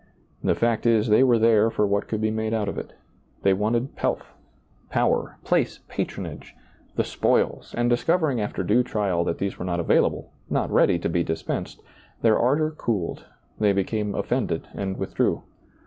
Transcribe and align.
The 0.43 0.55
feet 0.55 0.87
is 0.87 1.09
they 1.09 1.23
were 1.23 1.37
there 1.37 1.69
for 1.69 1.85
what 1.85 2.07
could 2.07 2.21
be 2.21 2.31
made 2.31 2.55
out 2.55 2.67
of 2.67 2.79
it 2.79 2.93
They 3.43 3.53
wanted 3.53 3.95
pelf, 3.95 4.33
power, 4.89 5.37
place, 5.43 5.81
patronage, 5.87 6.55
the 6.95 7.03
spoils, 7.03 7.75
and 7.77 7.87
discovering 7.87 8.41
after 8.41 8.63
due 8.63 8.81
trial 8.81 9.23
that 9.25 9.37
these 9.37 9.59
were 9.59 9.63
not 9.65 9.79
available, 9.79 10.31
not 10.49 10.71
ready 10.71 10.97
to 10.97 11.07
be 11.07 11.23
dispensed, 11.23 11.83
their 12.23 12.39
ardor 12.39 12.71
cooled, 12.71 13.25
they 13.59 13.73
became 13.73 14.13
oiTended 14.13 14.63
and 14.73 14.97
withdrew. 14.97 15.43